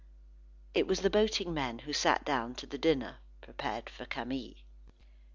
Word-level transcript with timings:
It 0.73 0.87
was 0.87 1.01
the 1.01 1.11
boating 1.11 1.53
men 1.53 1.77
who 1.77 1.93
sat 1.93 2.25
down 2.25 2.55
to 2.55 2.65
the 2.65 2.79
dinner 2.79 3.17
prepared 3.41 3.87
for 3.87 4.07
Camille. 4.07 4.55